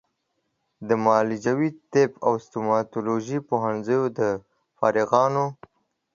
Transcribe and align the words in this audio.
د 0.87 0.89
معالجوي 1.05 1.69
طب 1.91 2.11
او 2.27 2.33
ستوماتولوژي 2.45 3.39
پوهنځیو 3.49 4.03
د 4.17 4.19
فارغانو 4.77 5.45